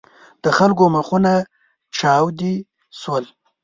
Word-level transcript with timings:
د 0.43 0.45
خلکو 0.57 0.83
مخونه 0.95 1.33
چاودې 1.97 2.53
شول. 2.99 3.25